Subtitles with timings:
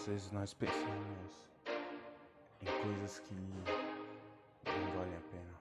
[0.00, 1.50] Às vezes nós pensamos
[2.62, 3.62] em coisas que não
[4.96, 5.54] valem a pena.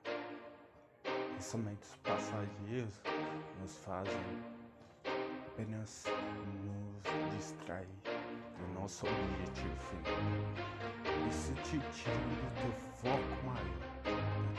[1.33, 3.01] Pensamentos passageiros
[3.59, 4.15] nos fazem
[5.45, 6.05] apenas
[6.63, 10.15] nos distrair do nosso objetivo final.
[11.29, 14.11] Isso te tira do teu foco maior, da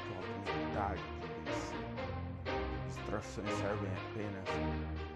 [0.04, 1.86] tua vontade de vencer.
[2.86, 4.46] Distrações servem apenas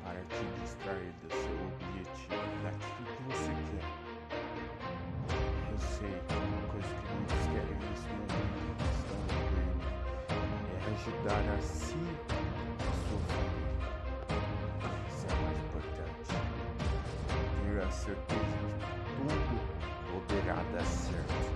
[0.03, 4.04] para te distrair do seu objetivo, daquilo que você quer.
[5.75, 9.83] Eu sei que uma coisa que muitos querem nesse momento que estão vivendo
[10.71, 12.93] é ajudar a si a
[13.27, 13.75] família.
[15.09, 16.31] Isso é o mais importante.
[17.65, 19.57] Ter a certeza que tudo
[20.13, 21.51] poderá dar certo.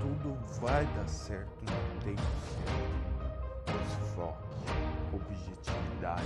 [0.00, 0.28] Tudo
[0.62, 2.22] vai dar certo no tempo
[2.54, 3.02] certo.
[3.66, 4.48] Mas foque,
[5.12, 6.24] objetividade.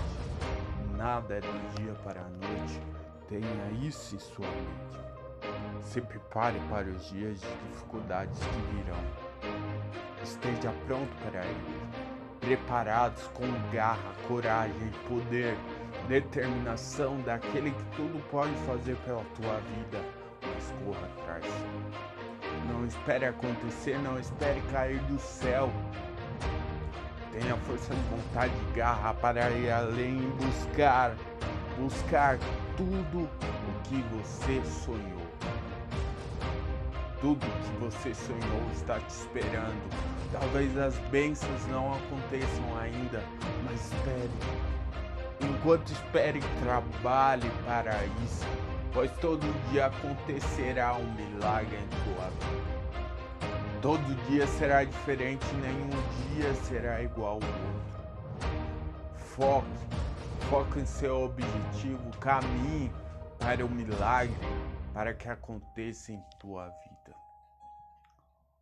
[0.97, 2.81] Nada é do dia para a noite.
[3.29, 5.16] Tenha isso em sua mente.
[5.83, 9.01] Se prepare para os dias de dificuldades que virão.
[10.23, 12.07] Esteja pronto para eles.
[12.41, 15.57] Preparados com garra, coragem, poder,
[16.09, 20.05] determinação daquele que tudo pode fazer pela tua vida,
[20.43, 21.45] mas corra atrás.
[22.69, 25.71] Não espere acontecer, não espere cair do céu.
[27.33, 31.15] Tenha força de vontade e garra para ir além e buscar,
[31.79, 32.39] buscar
[32.77, 35.27] tudo o que você sonhou.
[37.21, 39.91] Tudo que você sonhou está te esperando.
[40.33, 43.23] Talvez as bênçãos não aconteçam ainda,
[43.65, 44.31] mas espere.
[45.41, 48.47] Enquanto espere, trabalhe para isso,
[48.93, 52.77] pois todo dia acontecerá um milagre em tua vida.
[53.81, 55.91] Todo dia será diferente, nenhum
[56.35, 57.97] dia será igual ao outro.
[59.17, 59.67] Foque,
[60.51, 62.91] foque em seu objetivo, caminhe
[63.39, 64.35] para o milagre,
[64.97, 67.15] para que aconteça em tua vida.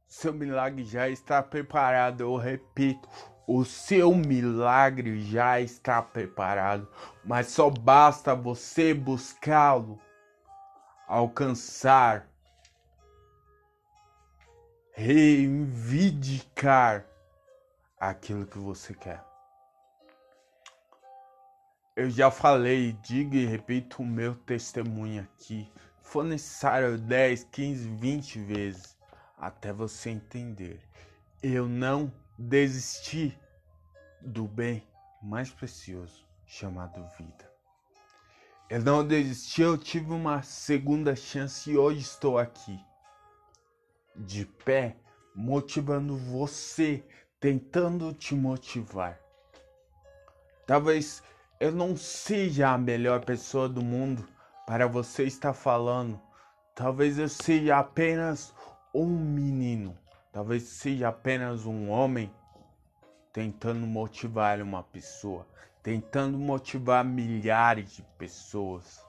[0.05, 3.09] Seu milagre já está preparado, eu repito,
[3.47, 6.91] o seu milagre já está preparado,
[7.25, 9.97] mas só basta você buscá-lo,
[11.07, 12.27] alcançar
[14.91, 17.07] reivindicar
[17.97, 19.25] aquilo que você quer.
[21.95, 25.73] Eu já falei, digo e repito o meu testemunho aqui.
[26.05, 28.97] For necessário 10, 15, 20 vezes
[29.37, 30.79] até você entender.
[31.43, 33.37] Eu não desisti
[34.21, 34.87] do bem
[35.21, 37.51] mais precioso chamado vida.
[38.71, 42.79] Eu não desisti, eu tive uma segunda chance e hoje estou aqui
[44.15, 44.97] de pé,
[45.35, 47.03] motivando você,
[47.41, 49.19] tentando te motivar.
[50.67, 51.23] Talvez
[51.59, 54.27] eu não seja a melhor pessoa do mundo
[54.67, 56.21] para você estar falando.
[56.75, 58.53] Talvez eu seja apenas
[58.95, 59.97] um menino.
[60.33, 62.33] Talvez seja apenas um homem
[63.33, 65.47] tentando motivar uma pessoa,
[65.83, 69.05] tentando motivar milhares de pessoas.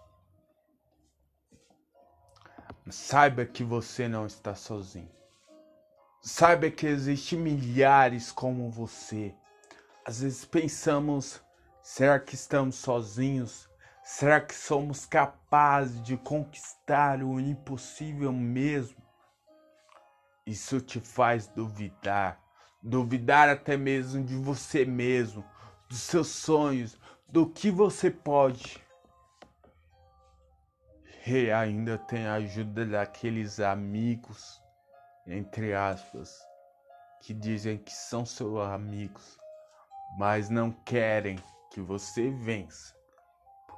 [2.89, 5.09] Saiba que você não está sozinho.
[6.21, 9.33] Saiba que existem milhares como você.
[10.05, 11.41] Às vezes pensamos:
[11.81, 13.67] será que estamos sozinhos?
[14.07, 19.01] Será que somos capazes de conquistar o impossível mesmo?
[20.45, 22.39] Isso te faz duvidar,
[22.83, 25.43] duvidar até mesmo de você mesmo,
[25.89, 26.95] dos seus sonhos,
[27.27, 28.79] do que você pode
[31.25, 34.61] e ainda tem a ajuda daqueles amigos,
[35.25, 36.39] entre aspas,
[37.21, 39.39] que dizem que são seus amigos,
[40.19, 41.39] mas não querem
[41.71, 42.94] que você vença.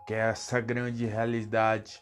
[0.07, 2.01] Porque é essa grande realidade.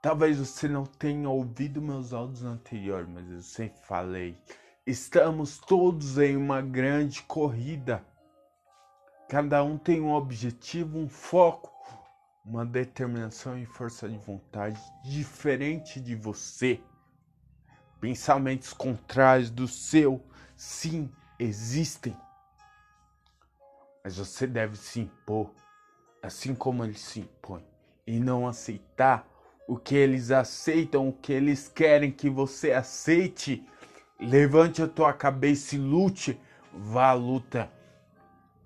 [0.00, 4.40] Talvez você não tenha ouvido meus áudios anteriores, mas eu sempre falei.
[4.86, 8.02] Estamos todos em uma grande corrida.
[9.28, 11.70] Cada um tem um objetivo, um foco
[12.42, 16.80] uma determinação e força de vontade diferente de você.
[18.00, 20.24] Pensamentos contrários do seu,
[20.56, 22.16] sim, existem.
[24.02, 25.52] Mas você deve se impor,
[26.26, 27.64] assim como eles se impõem,
[28.06, 29.26] e não aceitar
[29.68, 33.66] o que eles aceitam, o que eles querem que você aceite.
[34.18, 36.40] Levante a tua cabeça e lute,
[36.72, 37.70] vá à luta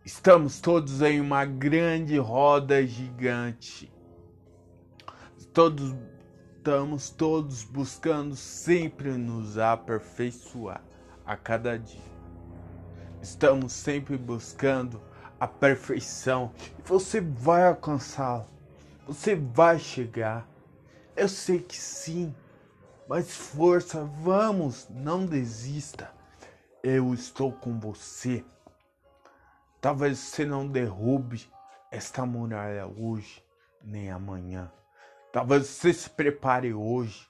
[0.02, 3.92] Estamos todos em uma grande roda gigante.
[5.52, 5.94] Todos
[6.56, 10.82] estamos todos buscando sempre nos aperfeiçoar
[11.24, 12.00] a cada dia.
[13.20, 15.02] Estamos sempre buscando
[15.40, 16.52] a perfeição
[16.84, 18.46] você vai alcançá-la.
[19.06, 20.46] Você vai chegar.
[21.16, 22.34] Eu sei que sim,
[23.08, 26.12] mas força, vamos, não desista.
[26.82, 28.44] Eu estou com você.
[29.81, 31.50] Talvez você não derrube
[31.90, 33.43] esta muralha hoje,
[33.82, 34.70] nem amanhã.
[35.32, 37.26] Talvez você se prepare hoje.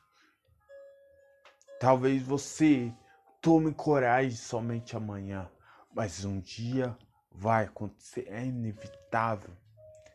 [1.79, 2.93] Talvez você
[3.41, 5.49] tome coragem somente amanhã.
[5.95, 6.97] Mas um dia
[7.31, 9.57] vai acontecer, é inevitável.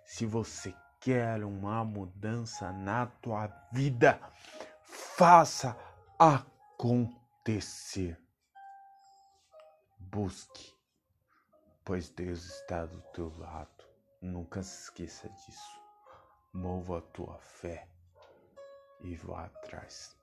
[0.06, 4.20] Se você quer uma mudança na tua vida,
[4.84, 5.78] faça
[6.18, 8.20] acontecer.
[10.00, 10.74] Busque,
[11.84, 13.84] pois Deus está do teu lado.
[14.22, 15.82] Nunca se esqueça disso.
[16.54, 17.88] Mova a tua fé
[19.02, 20.16] e vá atrás.